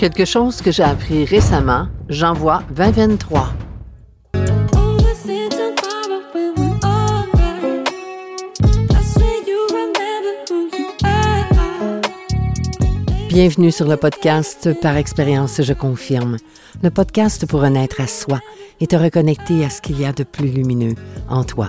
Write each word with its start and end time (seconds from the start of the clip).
Quelque 0.00 0.24
chose 0.24 0.62
que 0.62 0.70
j'ai 0.70 0.82
appris 0.82 1.26
récemment, 1.26 1.86
j'envoie 2.08 2.62
2023. 2.74 3.52
Bienvenue 13.28 13.70
sur 13.70 13.86
le 13.86 13.98
podcast 13.98 14.70
Par 14.80 14.96
expérience, 14.96 15.60
je 15.60 15.74
confirme. 15.74 16.38
Le 16.82 16.88
podcast 16.88 17.46
pour 17.46 17.60
renaître 17.60 18.00
à 18.00 18.06
soi 18.06 18.40
et 18.80 18.86
te 18.86 18.96
reconnecter 18.96 19.66
à 19.66 19.68
ce 19.68 19.82
qu'il 19.82 20.00
y 20.00 20.06
a 20.06 20.14
de 20.14 20.24
plus 20.24 20.48
lumineux 20.48 20.94
en 21.28 21.44
toi. 21.44 21.68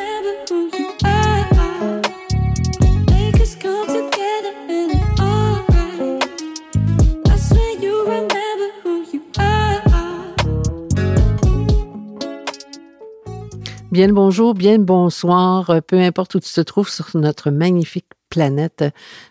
Bien 13.91 14.07
le 14.07 14.13
bonjour, 14.13 14.53
bien 14.53 14.77
le 14.77 14.83
bonsoir, 14.85 15.69
euh, 15.69 15.81
peu 15.85 15.99
importe 15.99 16.35
où 16.35 16.39
tu 16.39 16.49
te 16.49 16.61
trouves 16.61 16.87
sur 16.87 17.09
notre 17.15 17.51
magnifique 17.51 18.05
planète. 18.29 18.85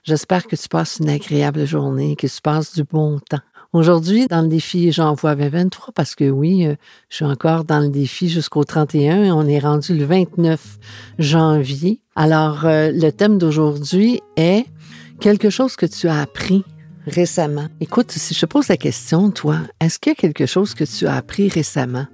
J'espère 0.05 0.47
que 0.47 0.55
tu 0.55 0.69
passes 0.69 0.99
une 1.01 1.09
agréable 1.09 1.65
journée, 1.65 2.15
que 2.15 2.27
tu 2.27 2.43
passes 2.43 2.75
du 2.75 2.85
bon 2.85 3.21
temps. 3.21 3.41
Aujourd'hui, 3.73 4.27
dans 4.27 4.43
le 4.43 4.49
défi, 4.49 4.93
j'envoie 4.93 5.35
2023 5.35 5.95
parce 5.95 6.15
que 6.15 6.29
oui, 6.29 6.67
euh, 6.67 6.75
je 7.09 7.17
suis 7.17 7.25
encore 7.25 7.65
dans 7.65 7.81
le 7.81 7.89
défi 7.89 8.29
jusqu'au 8.29 8.63
31 8.63 9.25
et 9.25 9.33
on 9.33 9.47
est 9.47 9.61
rendu 9.61 9.97
le 9.97 10.05
29 10.05 10.79
janvier. 11.19 12.03
Alors, 12.15 12.67
euh, 12.67 12.91
le 12.93 13.11
thème 13.13 13.39
d'aujourd'hui 13.39 14.21
est 14.37 14.67
quelque 15.21 15.49
chose 15.49 15.75
que 15.77 15.87
tu 15.87 16.07
as 16.07 16.21
appris 16.21 16.65
récemment. 17.07 17.69
Écoute, 17.81 18.13
si 18.13 18.35
je 18.35 18.41
te 18.41 18.47
pose 18.47 18.69
la 18.69 18.77
question, 18.77 19.31
toi, 19.31 19.57
est-ce 19.81 19.99
qu'il 19.99 20.11
y 20.11 20.13
a 20.13 20.17
quelque 20.17 20.45
chose 20.45 20.75
que 20.75 20.85
tu 20.85 21.07
as 21.07 21.15
appris 21.15 21.49
récemment? 21.49 22.05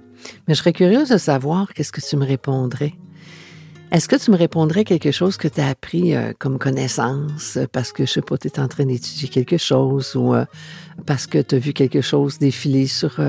Mais 0.47 0.53
je 0.53 0.59
serais 0.59 0.73
curieuse 0.73 1.09
de 1.09 1.17
savoir 1.17 1.73
qu'est-ce 1.73 1.91
que 1.91 2.01
tu 2.01 2.15
me 2.17 2.25
répondrais. 2.25 2.93
Est-ce 3.89 4.09
que 4.09 4.17
tu 4.17 4.31
me 4.31 4.35
répondrais 4.35 4.83
quelque 4.83 5.11
chose 5.11 5.37
que 5.37 5.47
tu 5.47 5.61
as 5.61 5.69
appris 5.69 6.13
euh, 6.13 6.33
comme 6.37 6.59
connaissance 6.59 7.55
euh, 7.55 7.67
parce 7.71 7.93
que, 7.93 8.05
je 8.05 8.11
sais 8.11 8.21
pas, 8.21 8.37
tu 8.37 8.49
es 8.49 8.59
en 8.59 8.67
train 8.67 8.85
d'étudier 8.85 9.29
quelque 9.29 9.57
chose 9.57 10.13
ou 10.17 10.33
euh, 10.33 10.43
parce 11.05 11.25
que 11.25 11.37
tu 11.41 11.55
as 11.55 11.57
vu 11.59 11.71
quelque 11.71 12.01
chose 12.01 12.37
défiler 12.37 12.87
sur 12.87 13.21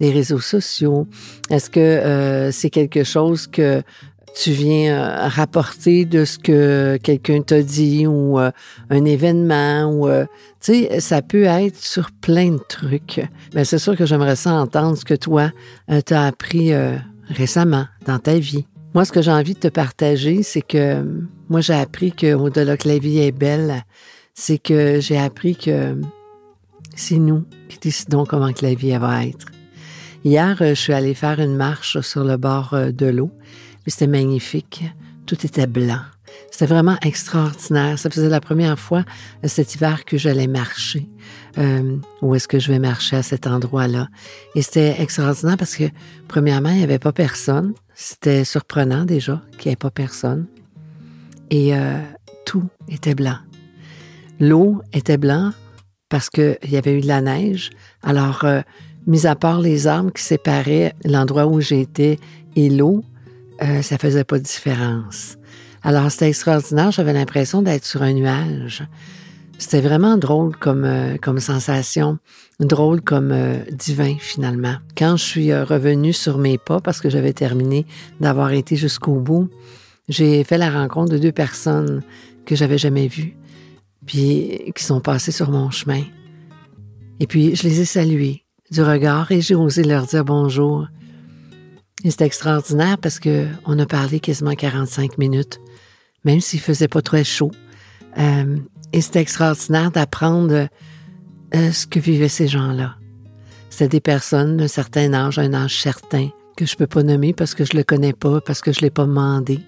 les 0.00 0.10
réseaux 0.10 0.40
sociaux? 0.40 1.06
Est-ce 1.48 1.70
que 1.70 2.50
c'est 2.52 2.68
quelque 2.68 3.04
chose 3.04 3.46
que 3.46 3.82
tu 4.34 4.50
viens 4.50 5.28
rapporter 5.28 6.04
de 6.04 6.24
ce 6.24 6.38
que 6.38 6.98
quelqu'un 7.02 7.42
t'a 7.42 7.62
dit 7.62 8.06
ou 8.06 8.38
un 8.38 9.04
événement 9.04 9.84
ou 9.92 10.08
tu 10.60 10.86
sais 10.86 11.00
ça 11.00 11.22
peut 11.22 11.44
être 11.44 11.76
sur 11.76 12.10
plein 12.10 12.52
de 12.52 12.60
trucs. 12.68 13.20
Mais 13.54 13.64
c'est 13.64 13.78
sûr 13.78 13.96
que 13.96 14.06
j'aimerais 14.06 14.36
ça 14.36 14.52
entendre 14.54 14.96
ce 14.96 15.04
que 15.04 15.14
toi 15.14 15.50
tu 16.06 16.14
as 16.14 16.24
appris 16.24 16.72
récemment 17.28 17.86
dans 18.06 18.18
ta 18.18 18.38
vie. 18.38 18.66
Moi, 18.94 19.06
ce 19.06 19.12
que 19.12 19.22
j'ai 19.22 19.30
envie 19.30 19.54
de 19.54 19.58
te 19.58 19.68
partager, 19.68 20.42
c'est 20.42 20.60
que 20.60 21.02
moi, 21.48 21.62
j'ai 21.62 21.74
appris 21.74 22.12
que 22.12 22.34
au-delà 22.34 22.76
que 22.76 22.88
la 22.88 22.98
vie 22.98 23.20
est 23.20 23.32
belle, 23.32 23.84
c'est 24.34 24.58
que 24.58 25.00
j'ai 25.00 25.16
appris 25.16 25.56
que 25.56 25.96
c'est 26.94 27.16
nous 27.16 27.44
qui 27.70 27.78
décidons 27.78 28.26
comment 28.26 28.52
que 28.52 28.64
la 28.64 28.74
vie 28.74 28.96
va 28.98 29.24
être. 29.24 29.46
Hier, 30.24 30.56
euh, 30.60 30.68
je 30.70 30.80
suis 30.80 30.92
allée 30.92 31.14
faire 31.14 31.40
une 31.40 31.56
marche 31.56 32.00
sur 32.00 32.22
le 32.22 32.36
bord 32.36 32.74
euh, 32.74 32.92
de 32.92 33.06
l'eau. 33.06 33.30
C'était 33.86 34.06
magnifique. 34.06 34.84
Tout 35.26 35.44
était 35.46 35.66
blanc. 35.66 36.00
C'était 36.50 36.66
vraiment 36.66 36.96
extraordinaire. 37.02 37.98
Ça 37.98 38.10
faisait 38.10 38.28
la 38.28 38.40
première 38.40 38.78
fois 38.78 39.04
euh, 39.44 39.48
cet 39.48 39.74
hiver 39.74 40.04
que 40.04 40.16
j'allais 40.18 40.46
marcher. 40.46 41.06
Euh, 41.58 41.96
où 42.20 42.34
est-ce 42.34 42.48
que 42.48 42.58
je 42.58 42.72
vais 42.72 42.78
marcher 42.78 43.16
à 43.16 43.22
cet 43.22 43.46
endroit-là? 43.46 44.08
Et 44.54 44.62
c'était 44.62 45.00
extraordinaire 45.00 45.56
parce 45.56 45.76
que, 45.76 45.84
premièrement, 46.28 46.70
il 46.70 46.78
n'y 46.78 46.84
avait 46.84 46.98
pas 46.98 47.12
personne. 47.12 47.74
C'était 47.94 48.44
surprenant 48.44 49.04
déjà 49.04 49.42
qu'il 49.58 49.68
n'y 49.68 49.74
ait 49.74 49.76
pas 49.76 49.90
personne. 49.90 50.46
Et 51.50 51.76
euh, 51.76 51.98
tout 52.46 52.68
était 52.88 53.14
blanc. 53.14 53.36
L'eau 54.40 54.82
était 54.92 55.18
blanc 55.18 55.52
parce 56.08 56.30
qu'il 56.30 56.58
y 56.68 56.76
avait 56.76 56.98
eu 56.98 57.00
de 57.00 57.06
la 57.06 57.20
neige. 57.20 57.70
Alors, 58.02 58.44
mis 59.06 59.26
à 59.26 59.36
part 59.36 59.60
les 59.60 59.86
arbres 59.86 60.12
qui 60.12 60.22
séparaient 60.22 60.94
l'endroit 61.04 61.46
où 61.46 61.60
j'étais 61.60 62.18
et 62.56 62.68
l'eau, 62.68 63.02
euh, 63.62 63.82
ça 63.82 63.98
faisait 63.98 64.24
pas 64.24 64.38
de 64.38 64.44
différence. 64.44 65.36
Alors, 65.82 66.10
c'était 66.10 66.28
extraordinaire. 66.28 66.90
J'avais 66.90 67.12
l'impression 67.12 67.62
d'être 67.62 67.84
sur 67.84 68.02
un 68.02 68.12
nuage. 68.12 68.84
C'était 69.58 69.80
vraiment 69.80 70.16
drôle 70.16 70.56
comme, 70.56 70.84
euh, 70.84 71.38
sensation, 71.38 72.18
drôle 72.58 73.00
comme 73.00 73.30
euh, 73.32 73.58
divin 73.70 74.16
finalement. 74.18 74.74
Quand 74.96 75.16
je 75.16 75.24
suis 75.24 75.54
revenue 75.54 76.12
sur 76.12 76.38
mes 76.38 76.58
pas, 76.58 76.80
parce 76.80 77.00
que 77.00 77.10
j'avais 77.10 77.32
terminé 77.32 77.86
d'avoir 78.20 78.52
été 78.52 78.74
jusqu'au 78.74 79.20
bout, 79.20 79.48
j'ai 80.08 80.42
fait 80.42 80.58
la 80.58 80.70
rencontre 80.70 81.12
de 81.12 81.18
deux 81.18 81.32
personnes 81.32 82.02
que 82.44 82.56
j'avais 82.56 82.78
jamais 82.78 83.06
vues, 83.06 83.36
puis 84.04 84.72
qui 84.74 84.82
sont 84.84 85.00
passées 85.00 85.30
sur 85.30 85.50
mon 85.50 85.70
chemin. 85.70 86.02
Et 87.20 87.28
puis 87.28 87.54
je 87.54 87.62
les 87.62 87.80
ai 87.80 87.84
saluées 87.84 88.44
du 88.72 88.82
regard 88.82 89.30
et 89.30 89.40
j'ai 89.40 89.54
osé 89.54 89.84
leur 89.84 90.06
dire 90.06 90.24
bonjour. 90.24 90.88
Et 92.04 92.10
c'était 92.10 92.26
extraordinaire 92.26 92.98
parce 92.98 93.20
que 93.20 93.46
on 93.64 93.78
a 93.78 93.86
parlé 93.86 94.20
quasiment 94.20 94.54
45 94.54 95.18
minutes, 95.18 95.60
même 96.24 96.40
s'il 96.40 96.60
faisait 96.60 96.88
pas 96.88 97.02
très 97.02 97.24
chaud. 97.24 97.52
Et 98.92 99.00
c'était 99.00 99.20
extraordinaire 99.20 99.90
d'apprendre 99.90 100.68
euh, 101.54 101.72
ce 101.72 101.86
que 101.86 101.98
vivaient 101.98 102.28
ces 102.28 102.48
gens-là. 102.48 102.96
C'est 103.70 103.88
des 103.88 104.00
personnes 104.00 104.58
d'un 104.58 104.68
certain 104.68 105.14
âge, 105.14 105.38
un 105.38 105.54
âge 105.54 105.80
certain, 105.80 106.28
que 106.56 106.66
je 106.66 106.76
peux 106.76 106.86
pas 106.86 107.02
nommer 107.02 107.32
parce 107.32 107.54
que 107.54 107.64
je 107.64 107.74
le 107.74 107.84
connais 107.84 108.12
pas, 108.12 108.40
parce 108.42 108.60
que 108.60 108.72
je 108.72 108.80
l'ai 108.80 108.90
pas 108.90 109.06
demandé. 109.06 109.60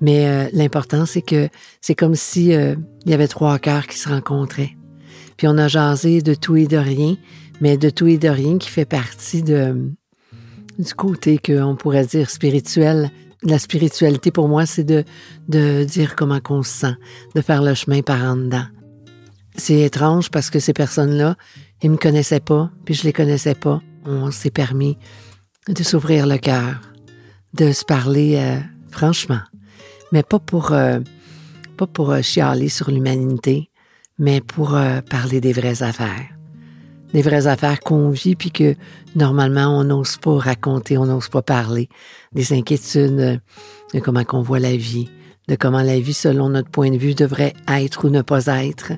Mais 0.00 0.28
euh, 0.28 0.48
l'important, 0.52 1.06
c'est 1.06 1.22
que 1.22 1.48
c'est 1.80 1.96
comme 1.96 2.14
si 2.14 2.54
euh, 2.54 2.76
il 3.04 3.10
y 3.10 3.14
avait 3.14 3.26
trois 3.26 3.58
cœurs 3.58 3.88
qui 3.88 3.98
se 3.98 4.08
rencontraient. 4.08 4.76
Puis 5.36 5.48
on 5.48 5.58
a 5.58 5.66
jasé 5.66 6.22
de 6.22 6.34
tout 6.34 6.56
et 6.56 6.66
de 6.66 6.76
rien, 6.76 7.16
mais 7.60 7.76
de 7.76 7.90
tout 7.90 8.06
et 8.06 8.18
de 8.18 8.28
rien 8.28 8.58
qui 8.58 8.70
fait 8.70 8.84
partie 8.84 9.42
de 9.42 9.90
du 10.78 10.94
côté 10.94 11.38
qu'on 11.38 11.76
pourrait 11.76 12.06
dire 12.06 12.30
spirituel 12.30 13.10
la 13.42 13.58
spiritualité 13.58 14.30
pour 14.30 14.48
moi, 14.48 14.66
c'est 14.66 14.84
de, 14.84 15.04
de 15.48 15.84
dire 15.84 16.16
comment 16.16 16.40
on 16.48 16.62
se 16.62 16.70
sent, 16.70 16.94
de 17.34 17.40
faire 17.40 17.62
le 17.62 17.74
chemin 17.74 18.02
par 18.02 18.22
en 18.22 18.36
dedans. 18.36 18.66
C'est 19.56 19.80
étrange 19.80 20.30
parce 20.30 20.50
que 20.50 20.58
ces 20.58 20.72
personnes-là, 20.72 21.36
ils 21.82 21.90
me 21.90 21.96
connaissaient 21.96 22.40
pas, 22.40 22.70
puis 22.84 22.94
je 22.94 23.04
les 23.04 23.12
connaissais 23.12 23.54
pas. 23.54 23.80
On 24.04 24.30
s'est 24.30 24.50
permis 24.50 24.98
de 25.68 25.82
s'ouvrir 25.82 26.26
le 26.26 26.38
cœur, 26.38 26.80
de 27.54 27.72
se 27.72 27.84
parler 27.84 28.36
euh, 28.36 28.58
franchement, 28.90 29.40
mais 30.12 30.22
pas 30.22 30.38
pour 30.38 30.72
euh, 30.72 31.00
pas 31.76 31.86
pour 31.86 32.10
euh, 32.10 32.22
chialer 32.22 32.68
sur 32.68 32.90
l'humanité, 32.90 33.70
mais 34.18 34.40
pour 34.40 34.78
parler 35.10 35.40
des 35.40 35.52
vraies 35.52 35.82
affaires 35.82 36.35
des 37.12 37.22
vraies 37.22 37.46
affaires 37.46 37.80
qu'on 37.80 38.10
vit, 38.10 38.36
puis 38.36 38.50
que 38.50 38.74
normalement 39.14 39.78
on 39.78 39.84
n'ose 39.84 40.16
pas 40.16 40.36
raconter, 40.38 40.98
on 40.98 41.06
n'ose 41.06 41.28
pas 41.28 41.42
parler, 41.42 41.88
des 42.32 42.52
inquiétudes 42.52 43.20
euh, 43.20 43.36
de 43.94 44.00
comment 44.00 44.24
qu'on 44.24 44.42
voit 44.42 44.58
la 44.58 44.76
vie, 44.76 45.08
de 45.48 45.56
comment 45.56 45.82
la 45.82 45.98
vie, 46.00 46.14
selon 46.14 46.48
notre 46.48 46.70
point 46.70 46.90
de 46.90 46.98
vue, 46.98 47.14
devrait 47.14 47.54
être 47.68 48.06
ou 48.06 48.10
ne 48.10 48.22
pas 48.22 48.46
être, 48.46 48.92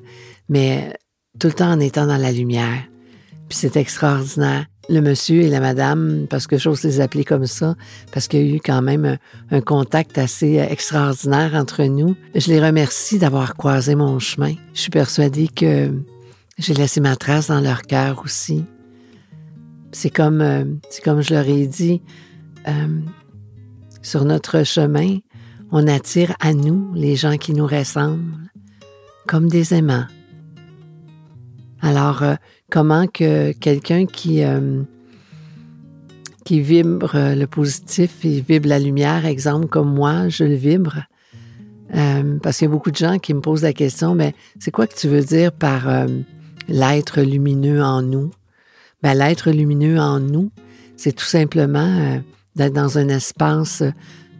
mais 0.48 0.96
tout 1.38 1.48
le 1.48 1.52
temps 1.52 1.70
en 1.70 1.80
étant 1.80 2.06
dans 2.06 2.16
la 2.16 2.32
lumière. 2.32 2.84
Puis 3.48 3.58
c'est 3.58 3.76
extraordinaire. 3.76 4.66
Le 4.90 5.00
monsieur 5.00 5.42
et 5.42 5.48
la 5.48 5.60
madame, 5.60 6.26
parce 6.30 6.46
que 6.46 6.56
j'ose 6.56 6.82
les 6.82 7.00
appeler 7.00 7.22
comme 7.22 7.44
ça, 7.44 7.74
parce 8.10 8.26
qu'il 8.26 8.46
y 8.46 8.52
a 8.52 8.56
eu 8.56 8.60
quand 8.60 8.80
même 8.80 9.04
un, 9.04 9.18
un, 9.50 9.60
contact 9.60 10.16
assez 10.16 10.54
extraordinaire 10.54 11.54
entre 11.54 11.84
nous. 11.84 12.16
Je 12.34 12.48
les 12.48 12.64
remercie 12.64 13.18
d'avoir 13.18 13.54
croisé 13.54 13.94
mon 13.94 14.18
chemin. 14.18 14.54
Je 14.72 14.80
suis 14.80 14.90
persuadée 14.90 15.48
que 15.48 15.92
j'ai 16.58 16.74
laissé 16.74 17.00
ma 17.00 17.16
trace 17.16 17.48
dans 17.48 17.60
leur 17.60 17.82
cœur 17.82 18.22
aussi. 18.24 18.64
C'est 19.92 20.10
comme, 20.10 20.40
euh, 20.40 20.64
c'est 20.90 21.02
comme 21.02 21.22
je 21.22 21.32
leur 21.32 21.48
ai 21.48 21.66
dit, 21.66 22.02
euh, 22.66 23.00
sur 24.02 24.24
notre 24.24 24.64
chemin, 24.64 25.18
on 25.70 25.86
attire 25.86 26.34
à 26.40 26.52
nous 26.52 26.92
les 26.94 27.16
gens 27.16 27.36
qui 27.36 27.54
nous 27.54 27.66
ressemblent, 27.66 28.50
comme 29.26 29.48
des 29.48 29.72
aimants. 29.72 30.06
Alors, 31.80 32.22
euh, 32.22 32.34
comment 32.70 33.06
que 33.06 33.52
quelqu'un 33.52 34.06
qui, 34.06 34.42
qui 36.44 36.60
vibre 36.60 37.12
le 37.14 37.46
positif 37.46 38.24
et 38.24 38.40
vibre 38.40 38.68
la 38.68 38.78
lumière, 38.78 39.26
exemple 39.26 39.68
comme 39.68 39.94
moi, 39.94 40.28
je 40.28 40.44
le 40.44 40.54
vibre, 40.54 41.04
parce 42.42 42.58
qu'il 42.58 42.66
y 42.66 42.70
a 42.70 42.72
beaucoup 42.72 42.90
de 42.90 42.96
gens 42.96 43.18
qui 43.18 43.32
me 43.32 43.40
posent 43.40 43.62
la 43.62 43.72
question, 43.72 44.14
mais 44.14 44.34
c'est 44.58 44.70
quoi 44.70 44.86
que 44.86 44.94
tu 44.94 45.08
veux 45.08 45.22
dire 45.22 45.52
par 45.52 46.06
l'être 46.68 47.20
lumineux 47.22 47.82
en 47.82 48.02
nous? 48.02 48.30
Ben, 49.02 49.14
l'être 49.14 49.50
lumineux 49.50 49.98
en 49.98 50.20
nous, 50.20 50.50
c'est 50.96 51.12
tout 51.12 51.24
simplement 51.24 51.78
euh, 51.78 52.18
d'être 52.56 52.72
dans 52.72 52.98
un 52.98 53.08
espace, 53.08 53.82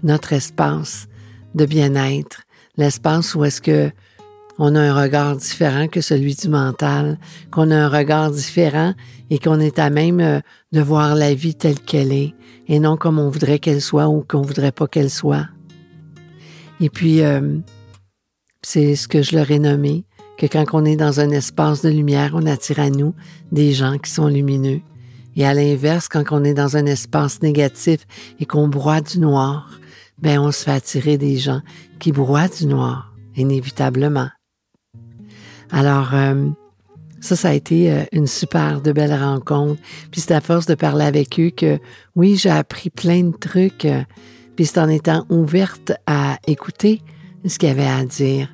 notre 0.02 0.32
espace 0.32 1.08
de 1.54 1.64
bien-être, 1.64 2.42
l'espace 2.76 3.34
où 3.34 3.44
est-ce 3.44 3.60
que 3.60 3.90
on 4.60 4.74
a 4.74 4.80
un 4.80 5.02
regard 5.02 5.36
différent 5.36 5.86
que 5.86 6.00
celui 6.00 6.34
du 6.34 6.48
mental, 6.48 7.18
qu'on 7.52 7.70
a 7.70 7.76
un 7.76 7.88
regard 7.88 8.32
différent 8.32 8.92
et 9.30 9.38
qu'on 9.38 9.60
est 9.60 9.78
à 9.78 9.88
même 9.88 10.42
de 10.72 10.80
voir 10.80 11.14
la 11.14 11.32
vie 11.32 11.54
telle 11.54 11.78
qu'elle 11.78 12.12
est 12.12 12.34
et 12.68 12.80
non 12.80 12.96
comme 12.96 13.18
on 13.18 13.30
voudrait 13.30 13.58
qu'elle 13.58 13.80
soit 13.80 14.08
ou 14.08 14.24
qu'on 14.26 14.42
voudrait 14.42 14.72
pas 14.72 14.86
qu'elle 14.86 15.10
soit. 15.10 15.46
Et 16.80 16.90
puis, 16.90 17.22
euh, 17.22 17.58
c'est 18.62 18.94
ce 18.94 19.08
que 19.08 19.22
je 19.22 19.34
leur 19.34 19.50
ai 19.50 19.58
nommé, 19.58 20.04
que 20.38 20.46
quand 20.46 20.64
on 20.72 20.84
est 20.84 20.96
dans 20.96 21.20
un 21.20 21.30
espace 21.30 21.82
de 21.82 21.90
lumière, 21.90 22.30
on 22.34 22.46
attire 22.46 22.78
à 22.80 22.88
nous 22.88 23.12
des 23.52 23.72
gens 23.72 23.98
qui 23.98 24.10
sont 24.10 24.28
lumineux. 24.28 24.80
Et 25.36 25.44
à 25.44 25.52
l'inverse, 25.52 26.08
quand 26.08 26.24
on 26.30 26.44
est 26.44 26.54
dans 26.54 26.76
un 26.76 26.86
espace 26.86 27.42
négatif 27.42 28.06
et 28.40 28.46
qu'on 28.46 28.68
broie 28.68 29.00
du 29.00 29.18
noir, 29.18 29.78
ben 30.22 30.38
on 30.38 30.50
se 30.52 30.64
fait 30.64 30.72
attirer 30.72 31.18
des 31.18 31.36
gens 31.36 31.60
qui 31.98 32.12
broient 32.12 32.48
du 32.48 32.66
noir, 32.66 33.12
inévitablement. 33.36 34.28
Alors, 35.70 36.14
euh, 36.14 36.48
ça, 37.20 37.36
ça 37.36 37.48
a 37.48 37.52
été 37.52 37.92
euh, 37.92 38.04
une 38.12 38.26
super 38.26 38.80
de 38.80 38.92
belle 38.92 39.14
rencontre. 39.14 39.80
Puis 40.10 40.20
c'est 40.20 40.34
à 40.34 40.40
force 40.40 40.66
de 40.66 40.74
parler 40.74 41.04
avec 41.04 41.38
eux 41.38 41.50
que, 41.50 41.78
oui, 42.14 42.36
j'ai 42.36 42.50
appris 42.50 42.90
plein 42.90 43.24
de 43.24 43.36
trucs. 43.36 43.86
Puis 44.56 44.66
c'est 44.66 44.78
en 44.78 44.88
étant 44.88 45.26
ouverte 45.28 45.92
à 46.06 46.38
écouter 46.46 47.02
ce 47.46 47.58
qu'il 47.58 47.68
y 47.68 47.72
avait 47.72 47.86
à 47.86 48.04
dire, 48.04 48.48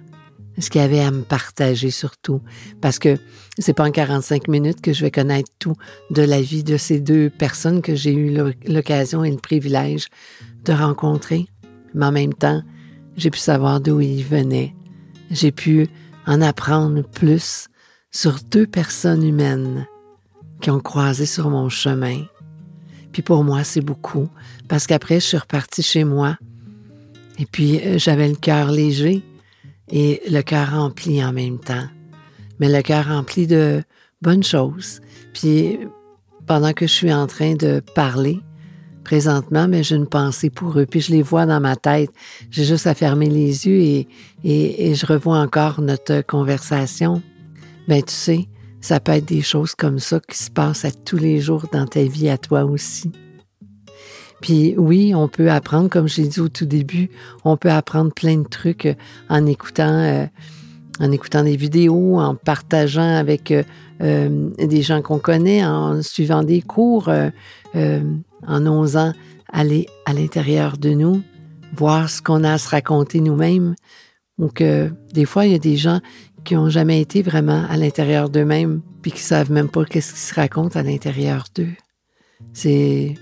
ce 0.58 0.70
qu'il 0.70 0.80
y 0.80 0.84
avait 0.84 1.00
à 1.00 1.10
me 1.10 1.22
partager 1.22 1.90
surtout. 1.90 2.40
Parce 2.80 2.98
que 2.98 3.18
c'est 3.58 3.72
pas 3.72 3.84
en 3.84 3.90
45 3.90 4.48
minutes 4.48 4.80
que 4.80 4.92
je 4.92 5.02
vais 5.02 5.10
connaître 5.10 5.50
tout 5.58 5.76
de 6.10 6.22
la 6.22 6.40
vie 6.40 6.64
de 6.64 6.76
ces 6.76 7.00
deux 7.00 7.30
personnes 7.30 7.82
que 7.82 7.94
j'ai 7.94 8.12
eu 8.12 8.36
l'occasion 8.66 9.24
et 9.24 9.30
le 9.30 9.38
privilège 9.38 10.08
de 10.64 10.72
rencontrer. 10.72 11.46
Mais 11.94 12.06
en 12.06 12.12
même 12.12 12.34
temps, 12.34 12.62
j'ai 13.16 13.30
pu 13.30 13.38
savoir 13.38 13.80
d'où 13.80 14.00
ils 14.00 14.24
venaient. 14.24 14.74
J'ai 15.30 15.52
pu 15.52 15.88
en 16.26 16.40
apprendre 16.40 17.02
plus 17.02 17.68
sur 18.10 18.38
deux 18.50 18.66
personnes 18.66 19.22
humaines 19.22 19.86
qui 20.60 20.70
ont 20.70 20.80
croisé 20.80 21.26
sur 21.26 21.50
mon 21.50 21.68
chemin 21.68 22.24
puis 23.14 23.22
pour 23.22 23.44
moi, 23.44 23.62
c'est 23.62 23.80
beaucoup, 23.80 24.28
parce 24.68 24.88
qu'après, 24.88 25.20
je 25.20 25.26
suis 25.26 25.36
repartie 25.36 25.84
chez 25.84 26.02
moi. 26.02 26.36
Et 27.38 27.46
puis, 27.46 27.78
euh, 27.78 27.96
j'avais 27.96 28.28
le 28.28 28.34
cœur 28.34 28.72
léger 28.72 29.22
et 29.90 30.22
le 30.30 30.42
cœur 30.42 30.72
rempli 30.72 31.24
en 31.24 31.32
même 31.32 31.58
temps. 31.58 31.86
Mais 32.58 32.68
le 32.68 32.82
cœur 32.82 33.06
rempli 33.08 33.46
de 33.46 33.82
bonnes 34.22 34.44
choses. 34.44 35.00
Puis, 35.32 35.78
pendant 36.46 36.72
que 36.72 36.86
je 36.86 36.92
suis 36.92 37.12
en 37.12 37.26
train 37.26 37.54
de 37.54 37.80
parler, 37.94 38.40
présentement, 39.04 39.68
mais 39.68 39.82
j'ai 39.82 39.96
une 39.96 40.06
pensée 40.06 40.50
pour 40.50 40.78
eux. 40.78 40.86
Puis 40.86 41.00
je 41.00 41.12
les 41.12 41.22
vois 41.22 41.46
dans 41.46 41.60
ma 41.60 41.76
tête. 41.76 42.10
J'ai 42.50 42.64
juste 42.64 42.86
à 42.86 42.94
fermer 42.94 43.28
les 43.28 43.66
yeux 43.66 43.80
et, 43.80 44.08
et, 44.42 44.90
et 44.90 44.94
je 44.94 45.06
revois 45.06 45.38
encore 45.38 45.80
notre 45.80 46.22
conversation. 46.22 47.22
Ben, 47.86 48.02
tu 48.02 48.14
sais, 48.14 48.48
ça 48.80 49.00
peut 49.00 49.12
être 49.12 49.26
des 49.26 49.42
choses 49.42 49.74
comme 49.74 49.98
ça 49.98 50.20
qui 50.20 50.38
se 50.38 50.50
passent 50.50 50.84
à 50.84 50.90
tous 50.90 51.18
les 51.18 51.40
jours 51.40 51.66
dans 51.72 51.86
ta 51.86 52.02
vie, 52.02 52.28
à 52.28 52.38
toi 52.38 52.64
aussi. 52.64 53.12
Puis 54.44 54.74
oui, 54.76 55.14
on 55.14 55.26
peut 55.26 55.50
apprendre, 55.50 55.88
comme 55.88 56.06
j'ai 56.06 56.26
dit 56.26 56.38
au 56.38 56.50
tout 56.50 56.66
début, 56.66 57.08
on 57.46 57.56
peut 57.56 57.70
apprendre 57.70 58.12
plein 58.12 58.36
de 58.36 58.46
trucs 58.46 58.84
euh, 58.84 58.94
en 59.30 59.46
écoutant, 59.46 59.88
euh, 59.88 60.26
en 61.00 61.10
écoutant 61.12 61.44
des 61.44 61.56
vidéos, 61.56 62.18
en 62.20 62.34
partageant 62.34 63.16
avec 63.16 63.54
euh, 64.02 64.50
des 64.58 64.82
gens 64.82 65.00
qu'on 65.00 65.18
connaît, 65.18 65.64
en 65.64 66.02
suivant 66.02 66.42
des 66.42 66.60
cours, 66.60 67.08
en 67.74 68.66
osant 68.66 69.14
aller 69.50 69.86
à 70.04 70.12
l'intérieur 70.12 70.76
de 70.76 70.90
nous, 70.90 71.22
voir 71.74 72.10
ce 72.10 72.20
qu'on 72.20 72.44
a 72.44 72.52
à 72.52 72.58
se 72.58 72.68
raconter 72.68 73.20
nous-mêmes. 73.20 73.74
Donc, 74.36 74.62
des 74.62 75.24
fois, 75.24 75.46
il 75.46 75.52
y 75.52 75.54
a 75.54 75.58
des 75.58 75.78
gens 75.78 76.02
qui 76.44 76.54
ont 76.54 76.68
jamais 76.68 77.00
été 77.00 77.22
vraiment 77.22 77.64
à 77.66 77.78
l'intérieur 77.78 78.28
d'eux-mêmes, 78.28 78.82
puis 79.00 79.10
qui 79.10 79.20
savent 79.20 79.50
même 79.50 79.70
pas 79.70 79.86
qu'est-ce 79.86 80.12
qui 80.12 80.20
se 80.20 80.34
raconte 80.34 80.76
à 80.76 80.82
l'intérieur 80.82 81.46
d'eux. 81.54 81.72
C'est 82.52 83.14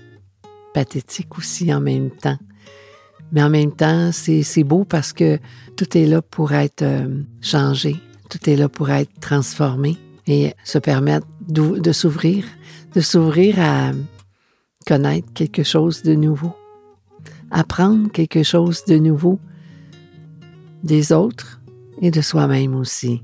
pathétique 0.73 1.37
aussi 1.37 1.73
en 1.73 1.81
même 1.81 2.09
temps. 2.11 2.37
Mais 3.31 3.41
en 3.41 3.49
même 3.49 3.71
temps, 3.71 4.11
c'est 4.11 4.63
beau 4.63 4.83
parce 4.83 5.13
que 5.13 5.39
tout 5.75 5.97
est 5.97 6.05
là 6.05 6.21
pour 6.21 6.53
être 6.53 6.83
euh, 6.83 7.23
changé, 7.41 7.95
tout 8.29 8.49
est 8.49 8.55
là 8.55 8.69
pour 8.69 8.89
être 8.89 9.11
transformé 9.19 9.97
et 10.27 10.53
se 10.63 10.77
permettre 10.77 11.27
de 11.47 11.91
s'ouvrir, 11.91 12.45
de 12.93 13.01
s'ouvrir 13.01 13.59
à 13.59 13.91
connaître 14.85 15.31
quelque 15.33 15.63
chose 15.63 16.03
de 16.03 16.13
nouveau, 16.13 16.53
apprendre 17.49 18.11
quelque 18.11 18.43
chose 18.43 18.83
de 18.85 18.97
nouveau 18.97 19.39
des 20.83 21.11
autres, 21.11 21.61
et 22.01 22.11
de 22.11 22.21
soi-même 22.21 22.75
aussi. 22.75 23.23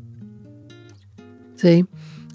Tu 1.18 1.24
sais, 1.58 1.84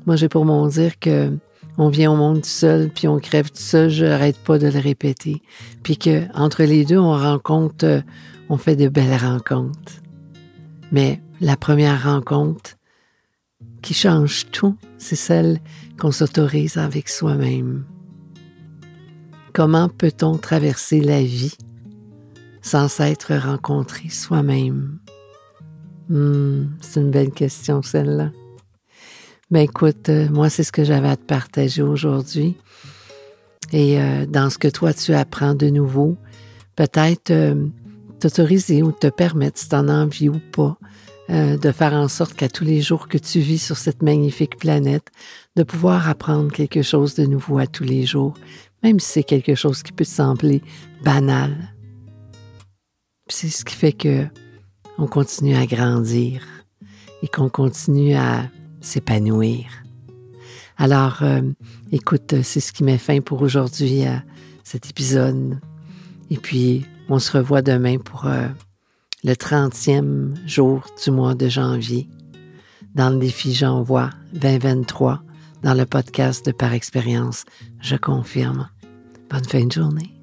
moi 0.06 0.16
j'ai 0.16 0.28
pour 0.28 0.44
mon 0.44 0.66
dire 0.68 0.98
que 0.98 1.36
on 1.76 1.88
vient 1.88 2.12
au 2.12 2.16
monde 2.16 2.42
tout 2.42 2.48
seul, 2.48 2.88
puis 2.88 3.08
on 3.08 3.18
crève 3.18 3.50
tout 3.50 3.60
seul, 3.60 3.90
je 3.90 4.04
n'arrête 4.04 4.38
pas 4.38 4.58
de 4.58 4.68
le 4.68 4.78
répéter. 4.78 5.42
Puis 5.82 5.96
que 5.96 6.24
entre 6.34 6.62
les 6.62 6.84
deux, 6.84 6.98
on 6.98 7.16
rencontre, 7.16 7.84
euh, 7.84 8.00
on 8.48 8.56
fait 8.56 8.76
de 8.76 8.88
belles 8.88 9.16
rencontres. 9.16 10.00
Mais 10.92 11.20
la 11.40 11.56
première 11.56 12.04
rencontre 12.04 12.76
qui 13.82 13.94
change 13.94 14.46
tout, 14.50 14.76
c'est 14.98 15.16
celle 15.16 15.60
qu'on 15.98 16.12
s'autorise 16.12 16.76
avec 16.76 17.08
soi-même. 17.08 17.84
Comment 19.52 19.88
peut-on 19.88 20.36
traverser 20.38 21.00
la 21.00 21.22
vie 21.22 21.56
sans 22.62 22.88
s'être 22.88 23.34
rencontré 23.34 24.08
soi-même? 24.08 24.98
Hmm, 26.08 26.66
c'est 26.80 27.00
une 27.00 27.10
belle 27.10 27.30
question, 27.30 27.82
celle-là. 27.82 28.30
Ben 29.54 29.60
écoute, 29.60 30.08
euh, 30.08 30.28
moi, 30.30 30.50
c'est 30.50 30.64
ce 30.64 30.72
que 30.72 30.82
j'avais 30.82 31.06
à 31.06 31.16
te 31.16 31.22
partager 31.22 31.80
aujourd'hui. 31.80 32.56
Et 33.72 34.00
euh, 34.00 34.26
dans 34.26 34.50
ce 34.50 34.58
que 34.58 34.66
toi, 34.66 34.92
tu 34.92 35.14
apprends 35.14 35.54
de 35.54 35.68
nouveau, 35.68 36.16
peut-être 36.74 37.30
euh, 37.30 37.68
t'autoriser 38.18 38.82
ou 38.82 38.90
te 38.90 39.06
permettre, 39.06 39.60
si 39.60 39.68
tu 39.68 39.76
en 39.76 39.88
as 39.88 39.92
envie 39.92 40.28
ou 40.28 40.40
pas, 40.50 40.76
de 41.28 41.70
faire 41.70 41.92
en 41.92 42.08
sorte 42.08 42.34
qu'à 42.34 42.48
tous 42.48 42.64
les 42.64 42.82
jours 42.82 43.06
que 43.06 43.16
tu 43.16 43.38
vis 43.38 43.64
sur 43.64 43.76
cette 43.76 44.02
magnifique 44.02 44.58
planète, 44.58 45.06
de 45.54 45.62
pouvoir 45.62 46.08
apprendre 46.08 46.50
quelque 46.50 46.82
chose 46.82 47.14
de 47.14 47.24
nouveau 47.24 47.58
à 47.58 47.68
tous 47.68 47.84
les 47.84 48.04
jours, 48.04 48.34
même 48.82 48.98
si 48.98 49.08
c'est 49.08 49.22
quelque 49.22 49.54
chose 49.54 49.84
qui 49.84 49.92
peut 49.92 50.02
sembler 50.02 50.62
banal. 51.04 51.72
C'est 53.28 53.50
ce 53.50 53.64
qui 53.64 53.76
fait 53.76 53.92
que 53.92 54.26
on 54.98 55.06
continue 55.06 55.54
à 55.54 55.64
grandir 55.64 56.42
et 57.22 57.28
qu'on 57.28 57.48
continue 57.48 58.16
à 58.16 58.50
s'épanouir. 58.84 59.66
Alors, 60.76 61.22
euh, 61.22 61.42
écoute, 61.92 62.34
c'est 62.42 62.60
ce 62.60 62.72
qui 62.72 62.84
met 62.84 62.98
fin 62.98 63.20
pour 63.20 63.42
aujourd'hui 63.42 64.04
à 64.04 64.22
cet 64.64 64.90
épisode. 64.90 65.58
Et 66.30 66.36
puis, 66.36 66.84
on 67.08 67.18
se 67.18 67.36
revoit 67.36 67.62
demain 67.62 67.98
pour 67.98 68.26
euh, 68.26 68.48
le 69.22 69.34
30e 69.34 70.34
jour 70.46 70.86
du 71.02 71.10
mois 71.10 71.34
de 71.34 71.48
janvier 71.48 72.08
dans 72.94 73.10
le 73.10 73.18
défi 73.18 73.52
J'envoie 73.54 74.10
2023 74.34 75.22
dans 75.62 75.74
le 75.74 75.86
podcast 75.86 76.46
de 76.46 76.52
Par 76.52 76.72
Expérience. 76.72 77.44
Je 77.80 77.96
confirme. 77.96 78.68
Bonne 79.30 79.44
fin 79.44 79.64
de 79.64 79.72
journée. 79.72 80.13